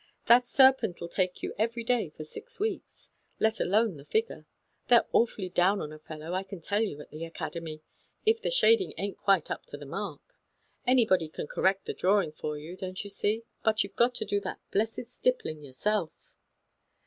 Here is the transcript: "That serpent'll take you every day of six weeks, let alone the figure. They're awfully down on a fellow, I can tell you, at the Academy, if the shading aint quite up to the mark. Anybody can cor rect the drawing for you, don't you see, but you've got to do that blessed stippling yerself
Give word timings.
"That 0.25 0.47
serpent'll 0.47 1.09
take 1.09 1.43
you 1.43 1.53
every 1.59 1.83
day 1.83 2.11
of 2.17 2.25
six 2.25 2.59
weeks, 2.59 3.11
let 3.39 3.59
alone 3.59 3.97
the 3.97 4.05
figure. 4.05 4.47
They're 4.87 5.05
awfully 5.11 5.47
down 5.49 5.79
on 5.79 5.93
a 5.93 5.99
fellow, 5.99 6.33
I 6.33 6.41
can 6.41 6.59
tell 6.59 6.81
you, 6.81 6.99
at 7.01 7.11
the 7.11 7.23
Academy, 7.23 7.83
if 8.25 8.41
the 8.41 8.49
shading 8.49 8.95
aint 8.97 9.19
quite 9.19 9.51
up 9.51 9.67
to 9.67 9.77
the 9.77 9.85
mark. 9.85 10.35
Anybody 10.87 11.29
can 11.29 11.45
cor 11.45 11.65
rect 11.65 11.85
the 11.85 11.93
drawing 11.93 12.31
for 12.31 12.57
you, 12.57 12.75
don't 12.75 13.03
you 13.03 13.11
see, 13.11 13.43
but 13.63 13.83
you've 13.83 13.95
got 13.95 14.15
to 14.15 14.25
do 14.25 14.39
that 14.41 14.59
blessed 14.71 15.05
stippling 15.05 15.61
yerself 15.61 16.33